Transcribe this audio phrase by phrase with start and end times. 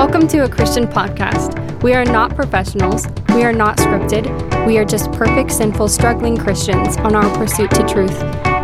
[0.00, 1.82] Welcome to a Christian podcast.
[1.82, 6.96] We are not professionals, we are not scripted, we are just perfect, sinful, struggling Christians
[6.96, 8.18] on our pursuit to truth.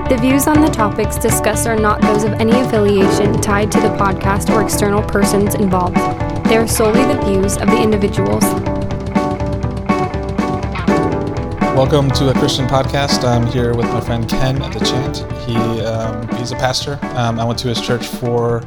[0.09, 3.91] The views on the topics discussed are not those of any affiliation tied to the
[3.99, 5.97] podcast or external persons involved.
[6.47, 8.45] They are solely the views of the individuals.
[11.77, 13.25] Welcome to a Christian podcast.
[13.25, 15.31] I'm here with my friend Ken at DeChant.
[15.45, 16.99] He um, he's a pastor.
[17.15, 18.63] Um, I went to his church for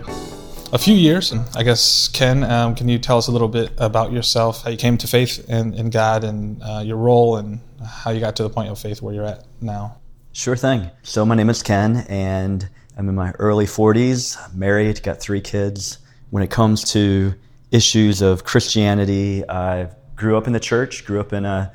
[0.71, 3.71] a few years, and I guess Ken, um, can you tell us a little bit
[3.77, 7.59] about yourself, how you came to faith in, in God, and uh, your role, and
[7.83, 9.97] how you got to the point of faith where you're at now?
[10.31, 10.89] Sure thing.
[11.01, 15.97] So my name is Ken, and I'm in my early 40s, married, got three kids.
[16.29, 17.33] When it comes to
[17.71, 21.73] issues of Christianity, I grew up in the church, grew up in a,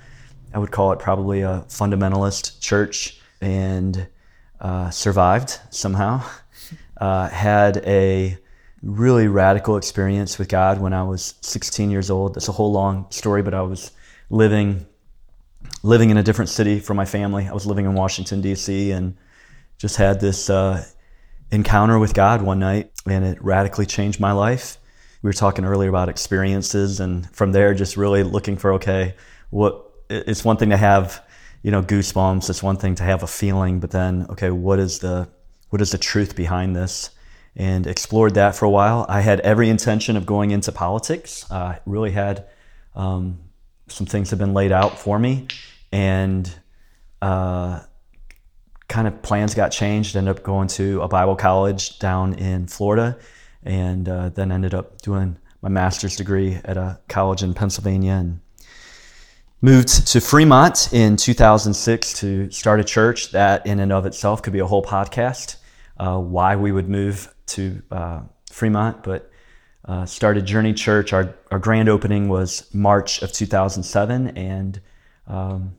[0.53, 4.07] I would call it probably a fundamentalist church, and
[4.61, 6.23] uh, survived somehow.
[6.97, 8.39] Uh, had a
[8.85, 12.35] really radical experience with God when I was 16 years old.
[12.35, 13.91] That's a whole long story, but I was
[14.31, 14.87] living
[15.83, 17.47] living in a different city from my family.
[17.47, 18.91] I was living in Washington D.C.
[18.91, 19.17] and
[19.79, 20.85] just had this uh,
[21.51, 24.79] encounter with God one night, and it radically changed my life.
[25.23, 29.15] We were talking earlier about experiences, and from there, just really looking for okay,
[29.51, 31.25] what it's one thing to have
[31.63, 32.51] you know goosebumps.
[32.51, 35.29] It's one thing to have a feeling, but then okay, what is the
[35.71, 37.11] what is the truth behind this?
[37.57, 39.07] And explored that for a while.
[39.09, 41.49] I had every intention of going into politics.
[41.51, 42.47] Uh, really had
[42.95, 43.39] um,
[43.89, 45.47] some things have been laid out for me,
[45.93, 46.53] and
[47.23, 47.81] uh,
[48.89, 50.17] kind of plans got changed.
[50.17, 53.19] Ended up going to a Bible college down in Florida,
[53.63, 58.41] and uh, then ended up doing my master's degree at a college in Pennsylvania and
[59.63, 64.53] moved to Fremont in 2006 to start a church that in and of itself could
[64.53, 65.57] be a whole podcast
[65.99, 69.31] uh, why we would move to uh, Fremont, but
[69.85, 71.13] uh, started Journey Church.
[71.13, 74.81] Our, our grand opening was March of 2007, and
[75.27, 75.77] um,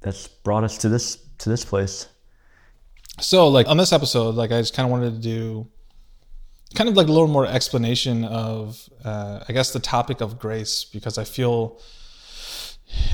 [0.00, 2.08] that's brought us to this to this place.
[3.20, 5.68] So, like on this episode, like I just kind of wanted to do
[6.74, 10.84] kind of like a little more explanation of, uh, I guess, the topic of grace
[10.84, 11.80] because I feel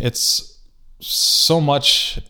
[0.01, 0.59] it's
[1.01, 2.21] so much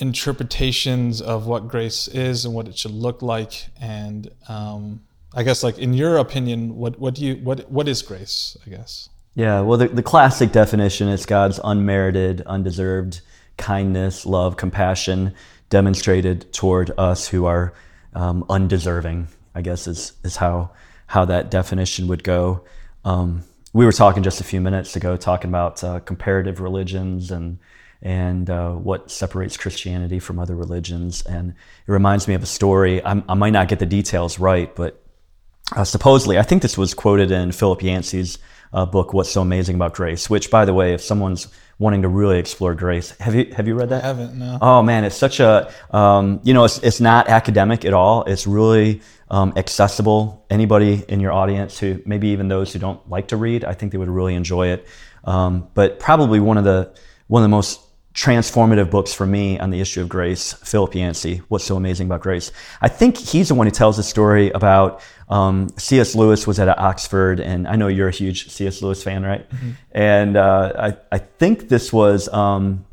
[0.00, 3.66] interpretations of what grace is and what it should look like.
[3.80, 5.02] And um,
[5.32, 8.70] i guess like in your opinion what what do you what what is grace i
[8.70, 9.08] guess?
[9.36, 13.20] Yeah well the, the classic definition is god's unmerited undeserved
[13.56, 15.32] kindness love compassion
[15.68, 17.72] demonstrated toward us who are
[18.14, 20.72] um, undeserving i guess is is how
[21.10, 22.62] how that definition would go.
[23.04, 27.58] Um, we were talking just a few minutes ago talking about uh, comparative religions and
[28.02, 31.22] and uh, what separates Christianity from other religions.
[31.22, 33.04] And it reminds me of a story.
[33.04, 35.02] I'm, i might not get the details right, but
[35.76, 38.38] uh, supposedly, I think this was quoted in Philip Yancey's
[38.72, 42.08] uh, book, "What's So Amazing About Grace." Which, by the way, if someone's wanting to
[42.08, 44.02] really explore grace, have you have you read that?
[44.02, 44.38] I haven't.
[44.38, 44.58] No.
[44.60, 48.24] Oh man, it's such a um, you know, it's it's not academic at all.
[48.24, 49.00] It's really
[49.30, 50.44] um, accessible.
[50.50, 53.92] Anybody in your audience who maybe even those who don't like to read, I think
[53.92, 54.88] they would really enjoy it.
[55.24, 56.92] Um, but probably one of the
[57.28, 57.80] one of the most
[58.14, 62.20] transformative books for me on the issue of grace, Philip Yancey, What's So Amazing About
[62.20, 62.50] Grace.
[62.80, 66.16] I think he's the one who tells the story about um, C.S.
[66.16, 68.82] Lewis was at Oxford, and I know you're a huge C.S.
[68.82, 69.48] Lewis fan, right?
[69.48, 69.70] Mm-hmm.
[69.92, 72.84] And uh, I, I think this was, um,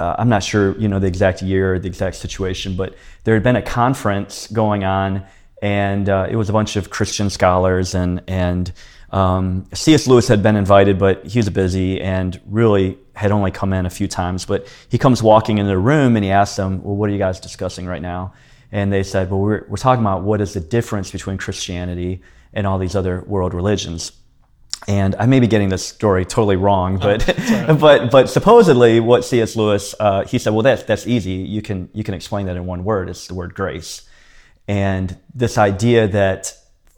[0.00, 3.34] uh, I'm not sure, you know, the exact year or the exact situation, but there
[3.34, 5.24] had been a conference going on,
[5.62, 8.72] and uh, it was a bunch of Christian scholars and, and
[9.16, 10.06] um, C.S.
[10.06, 13.90] Lewis had been invited, but he was busy and really had only come in a
[13.90, 14.44] few times.
[14.44, 17.18] But he comes walking into the room and he asks them, Well, what are you
[17.18, 18.34] guys discussing right now?
[18.70, 22.20] And they said, Well, we're, we're talking about what is the difference between Christianity
[22.52, 24.12] and all these other world religions.
[24.86, 29.00] And I may be getting this story totally wrong, oh, but oh, but but supposedly
[29.00, 29.56] what C.S.
[29.56, 31.32] Lewis uh, he said, well that's that's easy.
[31.32, 33.08] You can you can explain that in one word.
[33.08, 34.06] It's the word grace.
[34.68, 36.52] And this idea that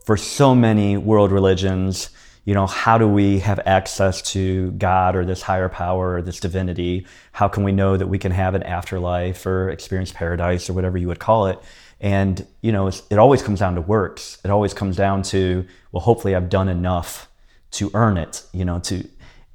[0.09, 2.09] for so many world religions,
[2.47, 6.41] you know, how do we have access to God or this higher power or this
[6.41, 7.07] divinity?
[7.33, 10.97] How can we know that we can have an afterlife or experience paradise or whatever
[10.97, 11.59] you would call it?
[12.01, 14.39] And, you know, it always comes down to works.
[14.47, 17.29] It always comes down to, well, hopefully I've done enough
[17.73, 19.07] to earn it, you know, to,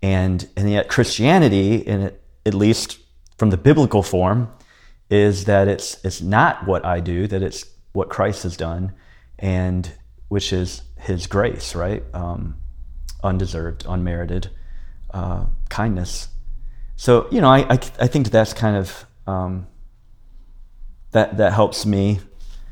[0.03, 2.99] and, and yet Christianity, in it, at least
[3.39, 4.53] from the biblical form,
[5.09, 8.93] is that it's, it's not what I do, that it's what Christ has done.
[9.39, 9.91] And
[10.29, 12.03] which is His grace, right?
[12.13, 12.57] Um,
[13.23, 14.49] undeserved, unmerited
[15.11, 16.29] uh, kindness.
[16.95, 19.67] So you know, I, I, I think that's kind of um,
[21.11, 22.19] that that helps me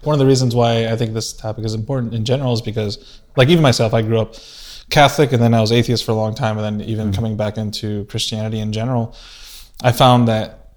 [0.03, 3.21] One of the reasons why I think this topic is important in general is because,
[3.38, 4.36] like, even myself, I grew up
[4.89, 7.15] Catholic and then I was atheist for a long time, and then even mm-hmm.
[7.15, 9.15] coming back into Christianity in general,
[9.83, 10.71] I found that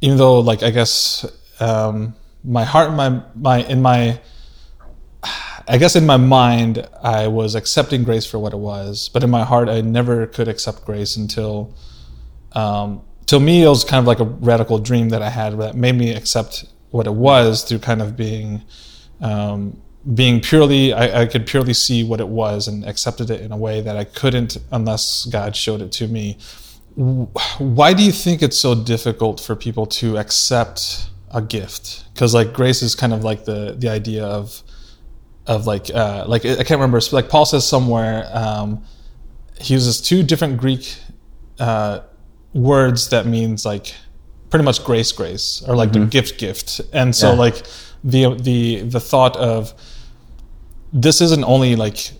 [0.00, 1.26] even though, like, I guess
[1.58, 2.14] um,
[2.44, 4.20] my heart, my my in my
[5.70, 9.30] I guess in my mind, I was accepting grace for what it was, but in
[9.30, 11.72] my heart, I never could accept grace until,
[12.52, 15.76] um, till me, it was kind of like a radical dream that I had that
[15.76, 18.62] made me accept what it was through kind of being,
[19.20, 19.80] um,
[20.12, 23.56] being purely, I, I, could purely see what it was and accepted it in a
[23.56, 26.36] way that I couldn't unless God showed it to me.
[26.96, 32.12] Why do you think it's so difficult for people to accept a gift?
[32.12, 34.64] Because like grace is kind of like the the idea of
[35.46, 37.00] of like uh, like I can't remember.
[37.12, 38.84] Like Paul says somewhere, um,
[39.60, 40.96] he uses two different Greek
[41.58, 42.00] uh,
[42.54, 43.94] words that means like
[44.50, 46.00] pretty much grace, grace, or like mm-hmm.
[46.02, 46.80] the gift, gift.
[46.92, 47.38] And so yeah.
[47.38, 47.62] like
[48.04, 49.72] the the the thought of
[50.92, 52.12] this isn't only like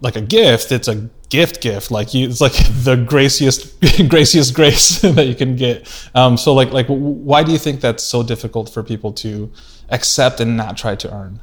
[0.00, 1.90] like a gift; it's a gift, gift.
[1.90, 2.52] Like you, it's like
[2.84, 5.88] the graciest graciest grace that you can get.
[6.14, 9.52] Um, so like like why do you think that's so difficult for people to
[9.90, 11.40] accept and not try to earn?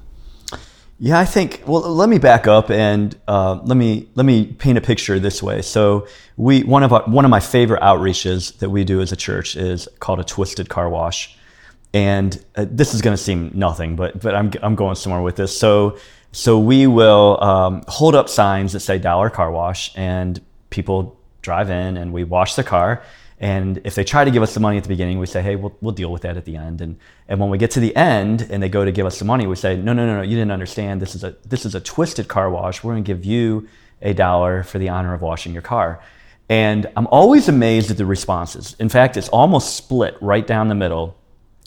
[1.04, 1.64] Yeah, I think.
[1.66, 5.42] Well, let me back up and uh, let me let me paint a picture this
[5.42, 5.64] way.
[5.64, 6.06] So,
[6.38, 9.56] we one of our, one of my favorite outreaches that we do as a church
[9.56, 11.36] is called a twisted car wash,
[11.92, 15.38] and uh, this is going to seem nothing, but but I'm I'm going somewhere with
[15.38, 15.58] this.
[15.58, 15.98] So
[16.34, 20.40] so we will um, hold up signs that say dollar car wash, and
[20.70, 23.02] people drive in and we wash the car
[23.42, 25.56] and if they try to give us the money at the beginning, we say, hey,
[25.56, 26.80] we'll, we'll deal with that at the end.
[26.80, 29.26] And, and when we get to the end and they go to give us the
[29.26, 31.02] money, we say, no, no, no, no, you didn't understand.
[31.02, 32.84] This is a, this is a twisted car wash.
[32.84, 33.68] We're going to give you
[34.00, 36.04] a dollar for the honor of washing your car.
[36.50, 38.76] And I'm always amazed at the responses.
[38.78, 41.18] In fact, it's almost split right down the middle.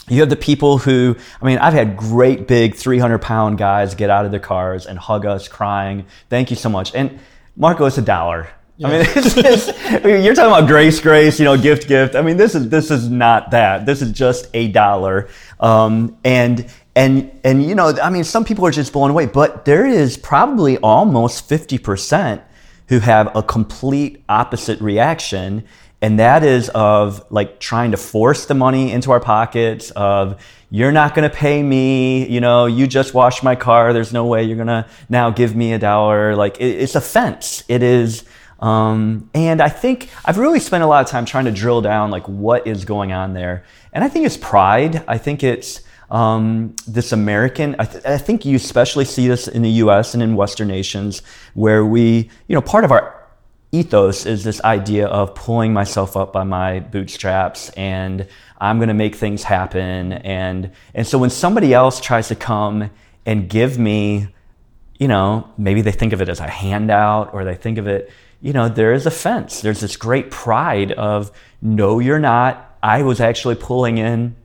[0.08, 4.10] You have the people who, I mean, I've had great big 300 pound guys get
[4.10, 6.06] out of their cars and hug us crying.
[6.30, 6.94] Thank you so much.
[6.94, 7.18] And
[7.56, 8.50] Marco, it's a dollar.
[8.76, 8.88] Yeah.
[8.88, 9.66] I mean, just,
[10.04, 12.16] you're talking about grace, grace, you know, gift, gift.
[12.16, 13.86] I mean, this is this is not that.
[13.86, 15.28] This is just a dollar,
[15.60, 19.64] um, and and and you know, I mean, some people are just blown away, but
[19.64, 22.42] there is probably almost fifty percent
[22.88, 25.64] who have a complete opposite reaction,
[26.02, 29.92] and that is of like trying to force the money into our pockets.
[29.92, 33.92] Of you're not going to pay me, you know, you just washed my car.
[33.92, 36.34] There's no way you're going to now give me a dollar.
[36.34, 37.62] Like it, it's offense.
[37.68, 38.24] It is
[38.60, 42.10] um, and I think I've really spent a lot of time trying to drill down
[42.10, 43.64] like what is going on there.
[43.92, 45.04] And I think it's pride.
[45.06, 45.80] I think it's
[46.10, 47.76] um, this American.
[47.78, 50.14] I, th- I, think you especially see this in the U.S.
[50.14, 51.22] and in Western nations
[51.54, 53.20] where we, you know, part of our
[53.72, 58.28] ethos is this idea of pulling myself up by my bootstraps and
[58.58, 60.12] I'm going to make things happen.
[60.12, 62.90] And and so when somebody else tries to come
[63.26, 64.28] and give me,
[64.98, 68.10] you know, maybe they think of it as a handout or they think of it
[68.44, 69.62] you know, there is offense.
[69.62, 71.32] There's this great pride of,
[71.62, 72.76] no, you're not.
[72.82, 74.36] I was actually pulling in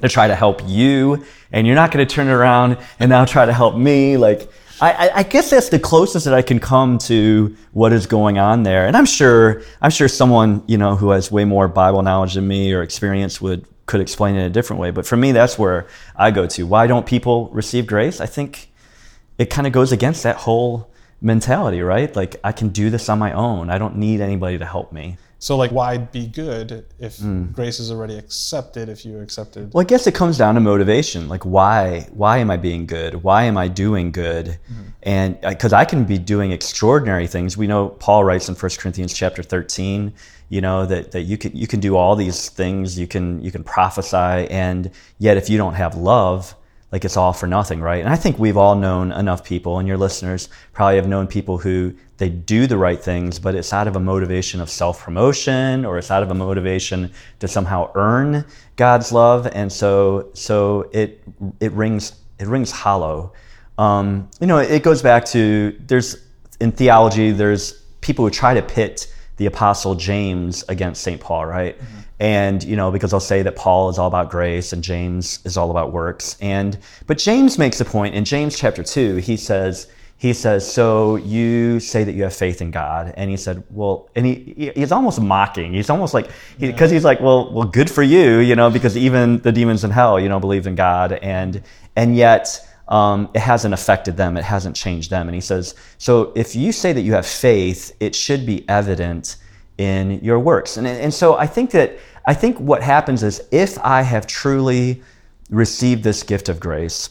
[0.00, 3.44] to try to help you, and you're not going to turn around and now try
[3.44, 4.16] to help me.
[4.16, 4.48] Like,
[4.80, 8.62] I, I, guess that's the closest that I can come to what is going on
[8.62, 8.86] there.
[8.86, 12.46] And I'm sure, I'm sure someone, you know, who has way more Bible knowledge than
[12.46, 14.92] me or experience would, could explain it a different way.
[14.92, 16.66] But for me, that's where I go to.
[16.68, 18.20] Why don't people receive grace?
[18.20, 18.70] I think
[19.38, 20.89] it kind of goes against that whole
[21.20, 22.14] mentality, right?
[22.14, 23.70] Like I can do this on my own.
[23.70, 25.18] I don't need anybody to help me.
[25.38, 27.50] So like why be good if mm.
[27.52, 29.72] grace is already accepted if you accepted?
[29.72, 31.28] Well, I guess it comes down to motivation.
[31.28, 33.22] Like why why am I being good?
[33.22, 34.46] Why am I doing good?
[34.46, 34.82] Mm-hmm.
[35.02, 37.56] And because uh, I can be doing extraordinary things.
[37.56, 40.12] We know Paul writes in 1 Corinthians chapter 13,
[40.50, 42.98] you know that, that you can you can do all these things.
[42.98, 46.54] You can you can prophesy and yet if you don't have love,
[46.92, 48.00] like it's all for nothing, right?
[48.00, 51.58] And I think we've all known enough people, and your listeners probably have known people
[51.58, 55.84] who they do the right things, but it's out of a motivation of self promotion
[55.84, 58.44] or it's out of a motivation to somehow earn
[58.76, 61.22] God's love, and so so it
[61.60, 63.32] it rings it rings hollow.
[63.78, 66.16] Um, you know, it goes back to there's
[66.60, 71.20] in theology there's people who try to pit the apostle James against St.
[71.20, 71.78] Paul, right?
[71.78, 75.40] Mm-hmm and you know because i'll say that paul is all about grace and james
[75.44, 76.36] is all about works.
[76.40, 79.88] And but james makes a point in james chapter 2 he says
[80.20, 83.14] he says so you say that you have faith in god.
[83.16, 85.72] And he said well and he he's almost mocking.
[85.72, 88.98] He's almost like because he, he's like well well good for you you know because
[88.98, 91.14] even the demons in hell you know believe in god.
[91.14, 91.62] And
[91.96, 94.36] and yet um, it hasn't affected them.
[94.36, 95.26] It hasn't changed them.
[95.26, 99.36] And he says so if you say that you have faith it should be evident
[99.80, 103.78] in your works and, and so i think that I think what happens is if
[103.78, 105.02] I have truly
[105.48, 107.10] received this gift of grace,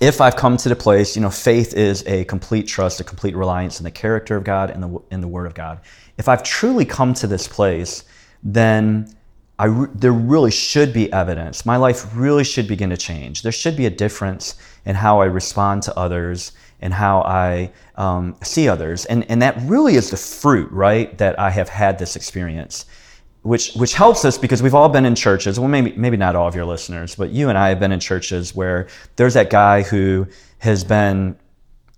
[0.00, 3.34] if I've come to the place, you know, faith is a complete trust, a complete
[3.34, 5.80] reliance in the character of God and the in the Word of God.
[6.18, 8.04] If I've truly come to this place,
[8.42, 9.12] then
[9.58, 11.64] I re- there really should be evidence.
[11.64, 13.42] My life really should begin to change.
[13.42, 18.36] There should be a difference in how I respond to others and how I um,
[18.42, 21.16] see others, and and that really is the fruit, right?
[21.18, 22.86] That I have had this experience
[23.42, 25.58] which which helps us because we've all been in churches.
[25.58, 28.00] Well, maybe maybe not all of your listeners, but you and I have been in
[28.00, 30.26] churches where there's that guy who
[30.58, 31.36] has been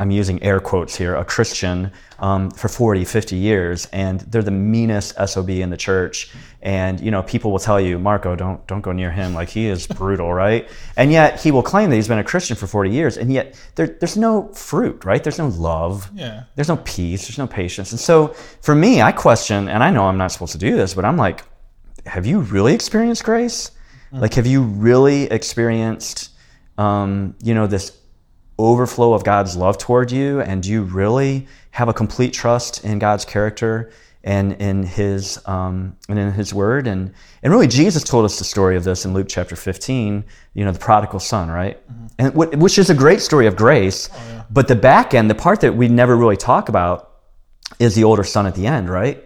[0.01, 4.51] I'm using air quotes here, a Christian um, for 40, 50 years, and they're the
[4.51, 6.33] meanest SOB in the church.
[6.63, 9.67] And you know, people will tell you, Marco, don't don't go near him, like he
[9.67, 10.69] is brutal, right?
[10.97, 13.61] And yet he will claim that he's been a Christian for 40 years, and yet
[13.77, 15.23] there, there's no fruit, right?
[15.23, 16.45] There's no love, Yeah.
[16.57, 17.93] there's no peace, there's no patience.
[17.93, 18.29] And so
[18.63, 21.17] for me, I question, and I know I'm not supposed to do this, but I'm
[21.19, 21.45] like,
[22.07, 23.71] have you really experienced grace?
[24.13, 26.31] Like, have you really experienced,
[26.79, 27.93] um, you know, this
[28.65, 30.41] overflow of God's love toward you?
[30.41, 33.91] And do you really have a complete trust in God's character
[34.23, 36.87] and in His um, and in His Word?
[36.87, 37.13] And
[37.43, 40.25] and really, Jesus told us the story of this in Luke chapter 15.
[40.55, 41.81] You know, the prodigal son, right?
[42.19, 44.09] And wh- which is a great story of grace.
[44.51, 47.11] But the back end, the part that we never really talk about,
[47.79, 49.25] is the older son at the end, right?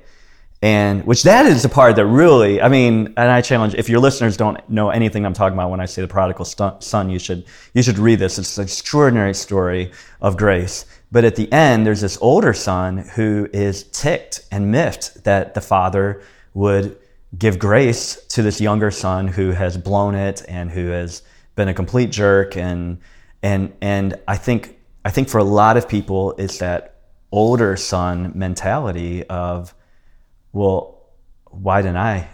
[0.62, 4.00] And which that is the part that really, I mean, and I challenge if your
[4.00, 7.44] listeners don't know anything I'm talking about when I say the prodigal son, you should
[7.74, 8.38] you should read this.
[8.38, 9.92] It's an extraordinary story
[10.22, 10.86] of grace.
[11.12, 15.60] But at the end, there's this older son who is ticked and miffed that the
[15.60, 16.22] father
[16.54, 16.98] would
[17.38, 21.22] give grace to this younger son who has blown it and who has
[21.56, 22.98] been a complete jerk and
[23.42, 26.96] and and I think I think for a lot of people it's that
[27.30, 29.74] older son mentality of
[30.54, 31.02] well,
[31.50, 32.28] why didn't I?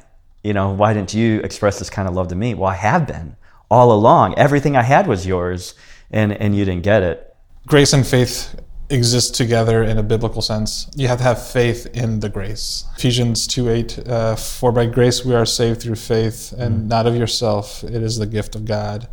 [0.44, 2.54] You know, why didn't you express this kind of love to me?
[2.54, 3.36] Well, I have been
[3.70, 4.38] all along.
[4.38, 5.74] Everything I had was yours,
[6.10, 7.34] and, and you didn't get it.
[7.66, 8.60] Grace and faith
[8.90, 10.90] exist together in a biblical sense.
[10.96, 12.84] You have to have faith in the grace.
[12.96, 17.16] Ephesians 2 8, uh, for by grace we are saved through faith, and not of
[17.16, 17.82] yourself.
[17.84, 19.08] It is the gift of God.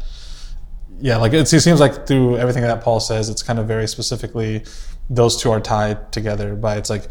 [0.99, 4.65] Yeah, like it seems like through everything that Paul says, it's kind of very specifically
[5.09, 7.07] those two are tied together by it's like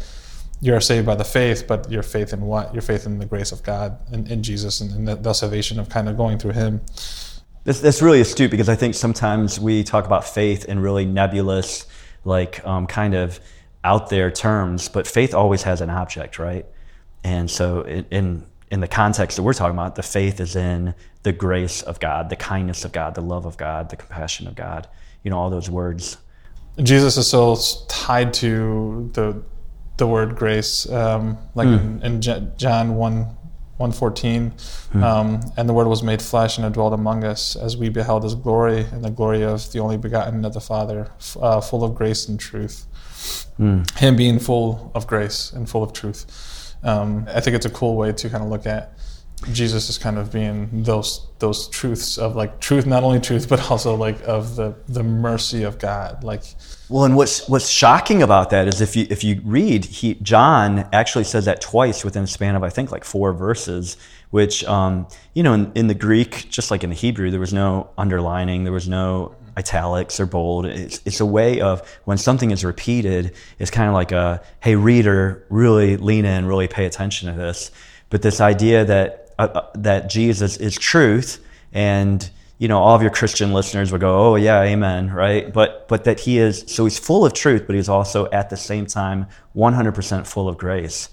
[0.59, 2.73] you're saved by the faith, but your faith in what?
[2.73, 5.79] Your faith in the grace of God and in Jesus and, and the, the salvation
[5.79, 6.81] of kind of going through Him.
[7.63, 11.85] That's, that's really astute because I think sometimes we talk about faith in really nebulous,
[12.23, 13.39] like um, kind of
[13.83, 16.65] out there terms, but faith always has an object, right?
[17.23, 20.93] And so, in, in in the context that we're talking about, the faith is in
[21.23, 24.55] the grace of God, the kindness of God, the love of God, the compassion of
[24.55, 24.87] God.
[25.23, 26.17] You know, all those words.
[26.83, 29.41] Jesus is so tied to the
[29.97, 33.13] the word grace, um, like in, in J- John 1,
[33.77, 34.53] 114.
[35.03, 38.23] Um, and the word was made flesh and it dwelt among us as we beheld
[38.23, 41.83] his glory and the glory of the only begotten of the Father, f- uh, full
[41.83, 42.85] of grace and truth.
[43.97, 46.75] Him being full of grace and full of truth.
[46.83, 48.96] Um, I think it's a cool way to kind of look at
[49.51, 53.69] Jesus is kind of being those those truths of like truth, not only truth, but
[53.69, 56.23] also like of the the mercy of God.
[56.23, 56.43] Like
[56.89, 60.89] Well, and what's what's shocking about that is if you if you read, he John
[60.91, 63.95] actually says that twice within a span of I think like four verses,
[64.31, 67.53] which um, you know in, in the Greek, just like in the Hebrew, there was
[67.53, 70.65] no underlining, there was no italics or bold.
[70.65, 74.75] It's, it's a way of when something is repeated, it's kind of like a hey
[74.75, 77.69] reader, really lean in, really pay attention to this.
[78.09, 83.01] But this idea that uh, uh, that Jesus is truth and you know all of
[83.03, 85.51] your christian listeners would go oh yeah amen right?
[85.51, 88.57] But but that he is so he's full of truth but he's also at the
[88.57, 91.09] same time 100% full of grace.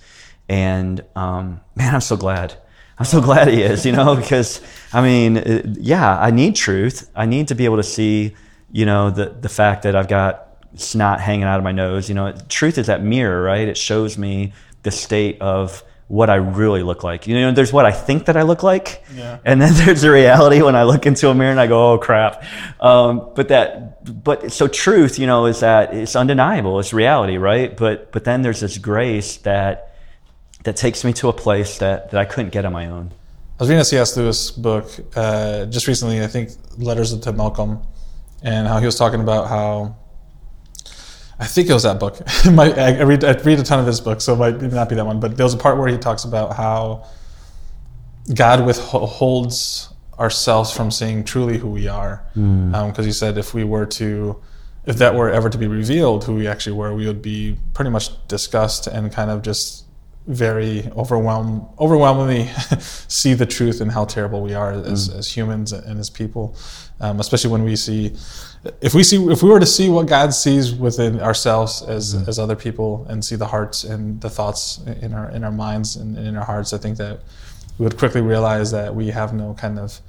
[0.49, 2.55] And um, man i'm so glad.
[2.97, 4.61] I'm so glad he is you know because
[4.93, 7.11] i mean uh, yeah i need truth.
[7.15, 8.35] I need to be able to see
[8.73, 10.45] you know the the fact that i've got
[10.77, 12.09] snot hanging out of my nose.
[12.09, 13.69] You know truth is that mirror right?
[13.69, 14.53] It shows me
[14.83, 17.27] the state of what I really look like.
[17.27, 19.39] You know, there's what I think that I look like, Yeah.
[19.45, 21.99] and then there's the reality when I look into a mirror and I go, "Oh
[21.99, 22.45] crap!"
[22.81, 26.79] Um, but that, but so truth, you know, is that it's undeniable.
[26.79, 27.75] It's reality, right?
[27.77, 29.95] But but then there's this grace that
[30.65, 33.13] that takes me to a place that that I couldn't get on my own.
[33.59, 34.17] I was reading a C.S.
[34.17, 37.83] Lewis book uh, just recently, I think Letters to Malcolm,
[38.43, 39.97] and how he was talking about how
[41.39, 42.21] I think it was that book.
[42.51, 44.95] My, I, read I read a ton of his books, so it might not be
[44.95, 45.21] that one.
[45.21, 47.07] But there was a part where he talks about how
[48.33, 49.89] God withholds
[50.19, 54.41] ourselves from seeing truly who we are, because he said if we were to,
[54.87, 57.91] if that were ever to be revealed, who we actually were, we would be pretty
[57.91, 59.85] much discussed and kind of just
[60.27, 62.47] very overwhelm, overwhelmingly
[62.79, 65.19] see the truth and how terrible we are as, mm.
[65.19, 66.57] as humans and as people,
[67.01, 68.15] um, especially when we see,
[68.81, 72.29] if we see, if we were to see what God sees within ourselves as, mm.
[72.29, 75.97] as other people and see the hearts and the thoughts in our, in our minds
[75.97, 77.21] and, in our hearts, I think that
[77.79, 80.01] we would quickly realize that we have no kind of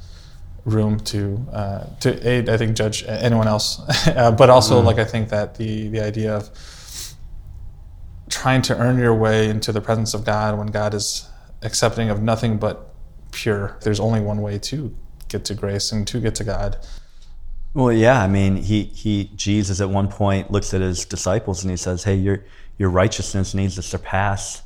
[0.65, 4.85] room to uh, to aid, I think, judge anyone else, uh, but also mm.
[4.85, 6.49] like I think that the the idea of
[8.29, 11.29] trying to earn your way into the presence of God when God is
[11.61, 12.93] accepting of nothing but
[13.31, 13.77] pure.
[13.81, 14.95] There's only one way to
[15.35, 16.77] get to grace and to get to God.
[17.73, 21.71] Well, yeah, I mean, he he Jesus at one point looks at his disciples and
[21.71, 22.43] he says, "Hey, your
[22.77, 24.63] your righteousness needs to surpass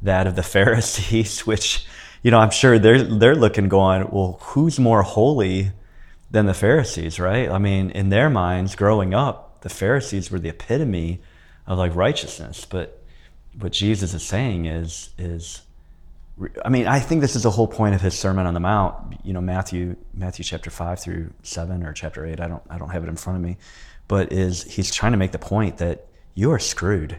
[0.00, 1.86] that of the Pharisees," which
[2.22, 5.72] you know, I'm sure they're they're looking going, "Well, who's more holy
[6.30, 7.50] than the Pharisees?" Right?
[7.50, 11.20] I mean, in their minds, growing up, the Pharisees were the epitome
[11.66, 13.02] of like righteousness, but
[13.58, 15.62] what Jesus is saying is is
[16.64, 19.18] I mean, I think this is the whole point of his Sermon on the Mount.
[19.22, 22.40] You know, Matthew Matthew chapter five through seven or chapter eight.
[22.40, 23.58] I don't I don't have it in front of me,
[24.08, 27.18] but is he's trying to make the point that you are screwed.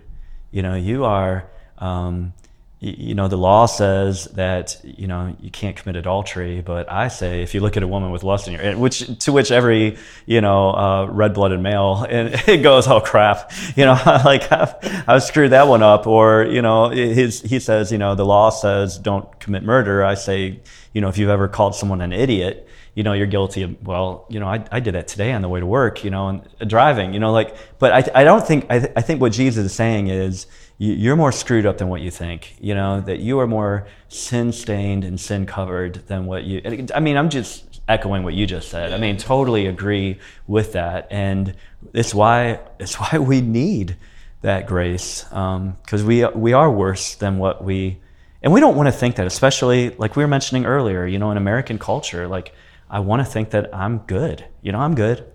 [0.52, 2.34] You know, you are um,
[2.84, 7.42] you know, the law says that you know you can't commit adultery, but I say
[7.42, 10.42] if you look at a woman with lust in your, which to which every you
[10.42, 13.94] know uh, red-blooded male, and it goes, oh crap, you know,
[14.26, 14.76] like I've,
[15.08, 18.50] I've, screwed that one up, or you know, his he says, you know, the law
[18.50, 20.04] says don't commit murder.
[20.04, 20.60] I say,
[20.92, 24.26] you know, if you've ever called someone an idiot, you know, you're guilty of, well,
[24.30, 26.70] you know, I, I did that today on the way to work, you know, and
[26.70, 29.66] driving, you know, like, but I, I don't think, I, th- I think what Jesus
[29.66, 32.56] is saying is, you're more screwed up than what you think.
[32.60, 36.88] You know that you are more sin stained and sin covered than what you.
[36.94, 38.94] I mean, I'm just echoing what you just said.
[38.94, 41.56] I mean, totally agree with that, and
[41.94, 43.98] it's why it's why we need
[44.42, 48.00] that grace because um, we we are worse than what we,
[48.42, 49.28] and we don't want to think that.
[49.28, 52.54] Especially like we were mentioning earlier, you know, in American culture, like
[52.90, 54.46] I want to think that I'm good.
[54.62, 55.26] You know, I'm good.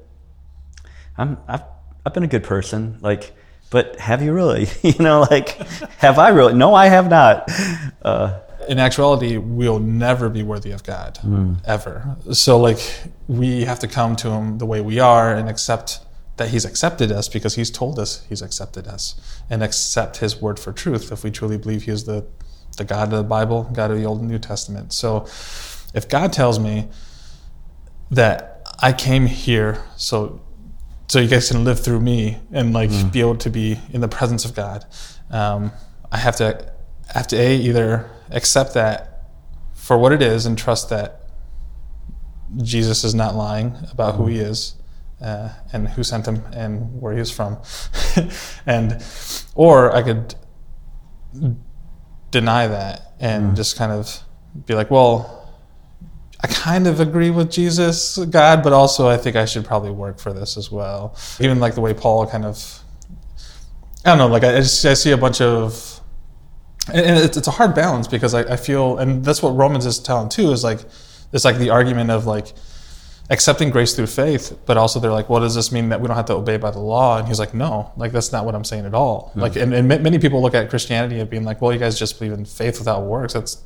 [1.16, 1.62] I'm I've
[2.04, 2.98] I've been a good person.
[3.00, 3.34] Like
[3.70, 4.68] but have you really?
[4.82, 5.50] you know, like,
[5.98, 6.54] have I really?
[6.54, 7.50] No, I have not.
[8.02, 11.56] Uh, in actuality, we'll never be worthy of God, mm.
[11.64, 12.16] ever.
[12.32, 12.78] So, like,
[13.26, 16.00] we have to come to Him the way we are and accept
[16.36, 20.58] that He's accepted us because He's told us He's accepted us, and accept His word
[20.58, 22.26] for truth if we truly believe He is the,
[22.76, 24.92] the God of the Bible, God of the Old and New Testament.
[24.92, 25.26] So,
[25.94, 26.88] if God tells me
[28.10, 30.40] that I came here so
[31.08, 33.10] so you guys can live through me and like mm.
[33.10, 34.84] be able to be in the presence of God.
[35.30, 35.72] Um,
[36.12, 36.72] I have to
[37.14, 39.24] I have to a either accept that
[39.74, 41.22] for what it is and trust that
[42.56, 44.16] Jesus is not lying about mm.
[44.18, 44.74] who he is
[45.20, 47.58] uh, and who sent him and where he is from,
[48.66, 49.02] and
[49.54, 50.34] or I could
[52.30, 53.56] deny that and mm.
[53.56, 54.22] just kind of
[54.66, 55.37] be like, well,
[56.40, 60.20] I kind of agree with Jesus, God, but also I think I should probably work
[60.20, 61.16] for this as well.
[61.40, 62.82] Even like the way Paul kind of,
[64.04, 66.00] I don't know, like I, just I see a bunch of,
[66.92, 69.98] and it's, it's a hard balance because I, I feel, and that's what Romans is
[69.98, 70.80] telling too, is like,
[71.32, 72.52] it's like the argument of like
[73.30, 76.16] accepting grace through faith, but also they're like, what does this mean that we don't
[76.16, 77.18] have to obey by the law?
[77.18, 79.30] And he's like, no, like that's not what I'm saying at all.
[79.30, 79.40] Mm-hmm.
[79.40, 82.18] Like, and, and many people look at Christianity and being like, well, you guys just
[82.18, 83.34] believe in faith without works.
[83.34, 83.62] That's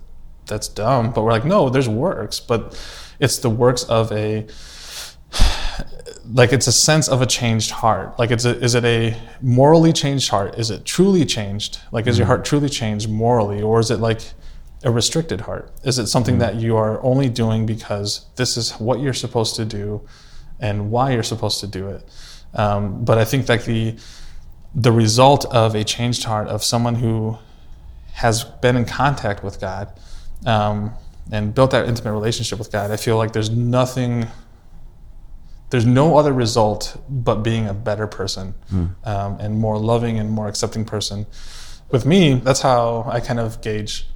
[0.46, 1.12] that's dumb.
[1.12, 2.78] But we're like, no, there's works, but
[3.20, 4.46] it's the works of a
[6.32, 8.18] like it's a sense of a changed heart.
[8.18, 10.58] Like it's a, is it a morally changed heart?
[10.58, 11.80] Is it truly changed?
[11.90, 14.20] Like is your heart truly changed morally, or is it like
[14.84, 15.70] a restricted heart?
[15.84, 19.64] Is it something that you are only doing because this is what you're supposed to
[19.64, 20.06] do
[20.60, 22.08] and why you're supposed to do it?
[22.54, 23.96] Um, but I think that the
[24.74, 27.38] the result of a changed heart of someone who
[28.14, 29.92] has been in contact with God
[30.46, 30.92] um,
[31.30, 34.26] and built that intimate relationship with God, I feel like there's nothing,
[35.70, 38.94] there's no other result but being a better person mm.
[39.06, 41.26] um, and more loving and more accepting person.
[41.90, 44.06] With me, that's how I kind of gauge.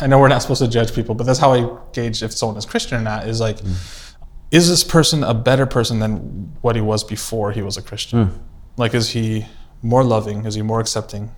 [0.00, 2.56] I know we're not supposed to judge people, but that's how I gauge if someone
[2.56, 3.26] is Christian or not.
[3.26, 4.14] Is like, mm.
[4.50, 8.26] is this person a better person than what he was before he was a Christian?
[8.26, 8.38] Mm.
[8.76, 9.46] Like, is he
[9.82, 10.46] more loving?
[10.46, 11.30] Is he more accepting?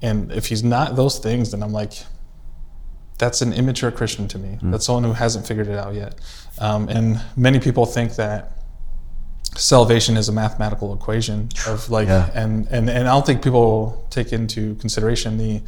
[0.00, 1.92] And if he's not those things, then I'm like,
[3.22, 4.58] that's an immature Christian to me.
[4.60, 4.72] Mm.
[4.72, 6.16] That's someone who hasn't figured it out yet.
[6.58, 8.58] Um, and many people think that
[9.54, 12.30] salvation is a mathematical equation of like, yeah.
[12.34, 15.62] and, and, and I don't think people take into consideration the,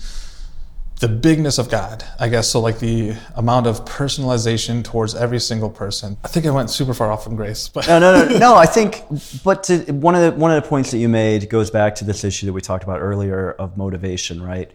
[0.99, 2.49] the bigness of God, I guess.
[2.49, 6.17] So like the amount of personalization towards every single person.
[6.25, 8.55] I think I went super far off from grace, but no, no, no, no.
[8.57, 9.05] I think,
[9.45, 12.05] but to, one of the one of the points that you made goes back to
[12.05, 14.73] this issue that we talked about earlier of motivation, right?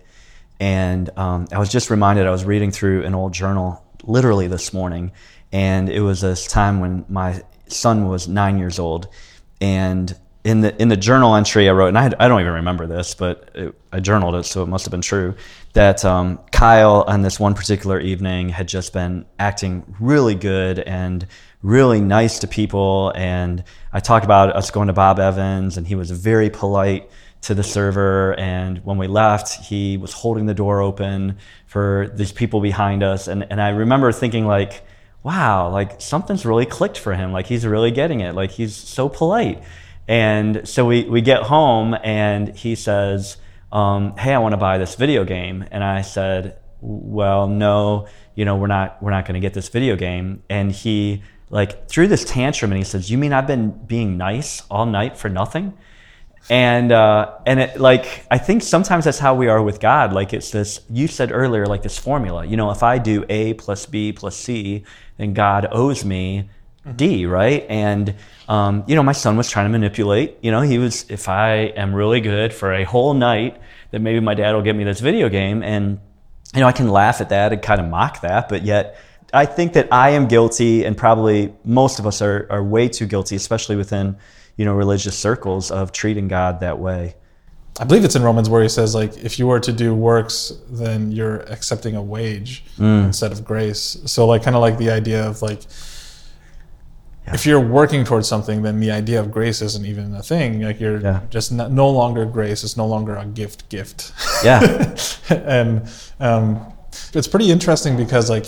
[0.59, 4.73] And um, I was just reminded, I was reading through an old journal literally this
[4.73, 5.11] morning,
[5.51, 9.07] and it was this time when my son was nine years old.
[9.61, 12.87] And in the in the journal entry I wrote, and I, I don't even remember
[12.87, 15.35] this, but it, I journaled it, so it must have been true.
[15.73, 21.27] That um, Kyle on this one particular evening had just been acting really good and
[21.61, 25.95] really nice to people, and I talked about us going to Bob Evans, and he
[25.95, 27.09] was very polite
[27.41, 28.37] to the server.
[28.39, 33.27] And when we left, he was holding the door open for these people behind us,
[33.27, 34.83] and and I remember thinking like.
[35.21, 37.33] Wow, like something's really clicked for him.
[37.33, 38.35] Like he's really getting it.
[38.35, 39.61] Like he's so polite.
[40.09, 43.37] And so we, we get home and he says,
[43.71, 45.63] um, Hey, I want to buy this video game.
[45.69, 49.69] And I said, Well, no, you know, we're not, we're not going to get this
[49.69, 50.41] video game.
[50.49, 51.21] And he
[51.51, 55.15] like threw this tantrum and he says, You mean I've been being nice all night
[55.15, 55.77] for nothing?
[56.49, 60.13] And, uh, and it like, I think sometimes that's how we are with God.
[60.13, 63.53] Like it's this, you said earlier, like this formula, you know, if I do A
[63.53, 64.83] plus B plus C,
[65.17, 66.49] then God owes me
[66.95, 67.65] D, right?
[67.69, 68.15] And
[68.47, 70.37] um, you know, my son was trying to manipulate.
[70.41, 74.19] You know, he was, if I am really good for a whole night, then maybe
[74.19, 75.61] my dad will get me this video game.
[75.61, 75.99] And,
[76.55, 78.97] you know, I can laugh at that and kind of mock that, but yet
[79.31, 83.05] I think that I am guilty, and probably most of us are, are way too
[83.05, 84.17] guilty, especially within,
[84.59, 87.15] you know, religious circles of treating God that way.
[87.79, 90.51] I believe it's in Romans where he says like if you were to do works,
[90.69, 93.05] then you're accepting a wage mm.
[93.05, 93.97] instead of grace.
[94.03, 95.63] So like kind of like the idea of like
[97.25, 97.35] yeah.
[97.35, 100.61] if you're working towards something, then the idea of grace isn't even a thing.
[100.61, 101.21] Like you're yeah.
[101.29, 102.65] just not, no longer grace.
[102.65, 103.69] It's no longer a gift.
[103.69, 104.11] Gift.
[104.43, 104.93] Yeah.
[105.29, 106.73] and um,
[107.13, 108.47] it's pretty interesting because like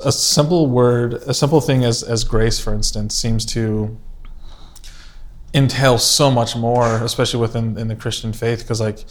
[0.00, 3.96] a simple word, a simple thing as as grace, for instance, seems to
[5.54, 8.60] entail so much more, especially within in the Christian faith.
[8.60, 9.04] Because like,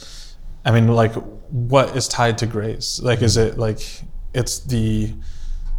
[0.64, 1.14] I mean, like,
[1.50, 3.00] what is tied to grace?
[3.02, 3.80] Like, is it like
[4.34, 5.14] it's the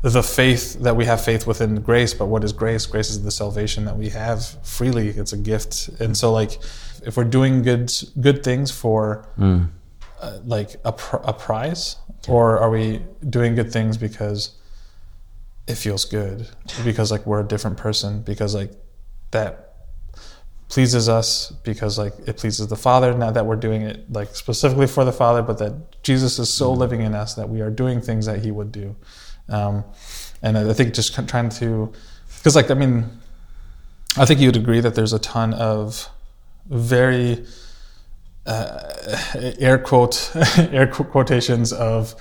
[0.01, 3.32] the faith that we have faith within grace but what is grace grace is the
[3.32, 6.60] salvation that we have freely it's a gift and so like
[7.04, 9.67] if we're doing good good things for mm.
[10.21, 11.95] uh, like a, pr- a prize
[12.28, 14.51] or are we doing good things because
[15.65, 16.47] it feels good
[16.84, 18.73] because like we're a different person because like
[19.32, 19.75] that
[20.67, 24.88] pleases us because like it pleases the father not that we're doing it like specifically
[24.88, 26.78] for the father but that jesus is so mm.
[26.78, 28.95] living in us that we are doing things that he would do
[29.49, 29.84] um,
[30.41, 31.91] and I think just trying to,
[32.38, 33.10] because like I mean,
[34.17, 36.10] I think you'd agree that there's a ton of
[36.67, 37.45] very
[38.45, 38.93] uh,
[39.60, 42.15] air quote air quotations of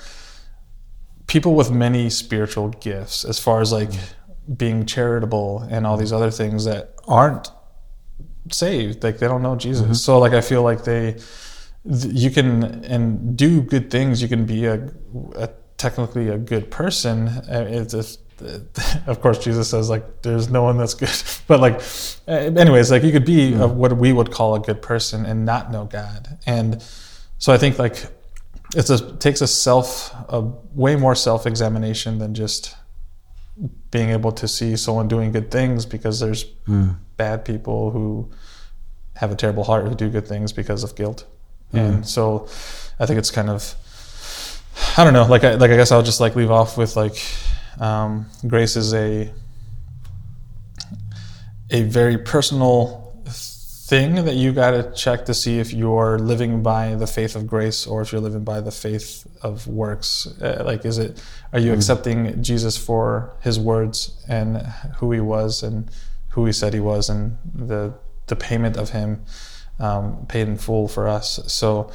[1.27, 3.91] people with many spiritual gifts as far as like
[4.55, 7.49] being charitable and all these other things that aren't
[8.51, 9.93] saved like they don't know jesus mm-hmm.
[9.93, 11.15] so like i feel like they
[11.87, 14.89] you can and do good things you can be a,
[15.35, 17.27] a technically a good person.
[17.27, 17.93] Uh, it's
[19.07, 21.09] of course, Jesus says like there's no one that's good,
[21.47, 21.81] but like,
[22.27, 25.45] uh, anyways, like you could be a, what we would call a good person and
[25.45, 26.83] not know God, and
[27.37, 28.07] so I think like
[28.75, 32.75] it's a takes a self a way more self examination than just
[33.91, 36.97] being able to see someone doing good things because there's mm.
[37.17, 38.29] bad people who
[39.15, 41.25] have a terrible heart who do good things because of guilt,
[41.73, 41.79] mm.
[41.79, 42.47] and so
[42.99, 43.75] I think it's kind of
[44.97, 45.25] I don't know.
[45.25, 47.21] Like I like I guess I'll just like leave off with like
[47.79, 49.31] um, grace is a
[51.71, 53.04] a very personal
[53.87, 57.45] thing that you got to check to see if you're living by the faith of
[57.45, 60.27] grace or if you're living by the faith of works.
[60.41, 61.21] Uh, like, is it
[61.53, 64.57] are you mm accepting Jesus for His words and
[64.97, 65.91] who He was and
[66.29, 67.93] who He said He was and the
[68.25, 69.23] the payment of Him
[69.79, 71.39] um, paid in full for us?
[71.47, 71.91] So,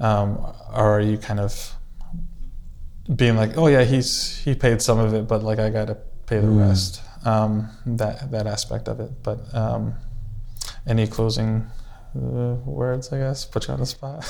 [0.00, 0.28] um,
[0.70, 1.52] are you kind of
[3.14, 5.96] being like, oh yeah, he's he paid some of it, but like I got to
[6.26, 6.68] pay the mm.
[6.68, 7.00] rest.
[7.24, 9.10] Um, that that aspect of it.
[9.22, 9.94] But um,
[10.86, 11.66] any closing
[12.16, 14.24] uh, words, I guess, put you on the spot.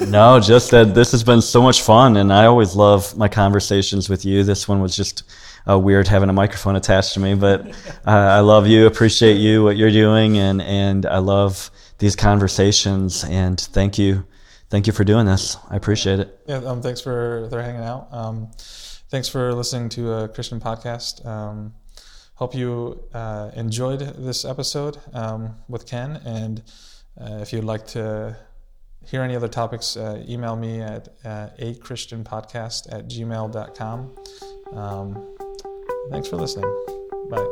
[0.08, 4.08] no, just that this has been so much fun, and I always love my conversations
[4.08, 4.44] with you.
[4.44, 5.22] This one was just
[5.68, 7.66] uh, weird having a microphone attached to me, but
[8.06, 13.24] uh, I love you, appreciate you, what you're doing, and and I love these conversations.
[13.24, 14.26] And thank you
[14.70, 15.56] thank you for doing this.
[15.70, 16.38] I appreciate it.
[16.46, 18.08] Yeah, um, thanks for for hanging out.
[18.12, 18.50] Um,
[19.10, 21.24] thanks for listening to a Christian podcast.
[21.26, 21.74] Um,
[22.36, 26.20] hope you uh, enjoyed this episode um, with Ken.
[26.24, 26.62] And
[27.20, 28.36] uh, if you'd like to
[29.04, 34.16] hear any other topics, uh, email me at uh, a at gmail.com.
[34.72, 35.36] Um,
[36.10, 36.70] thanks for listening.
[37.30, 37.46] Bye.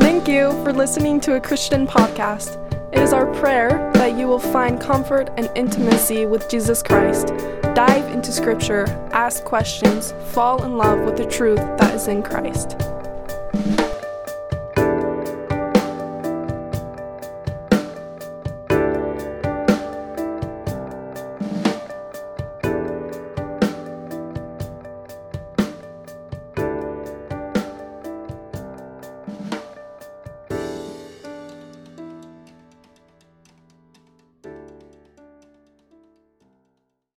[0.00, 2.65] Thank you for listening to a Christian podcast.
[2.92, 7.28] It is our prayer that you will find comfort and intimacy with Jesus Christ,
[7.74, 12.78] dive into Scripture, ask questions, fall in love with the truth that is in Christ.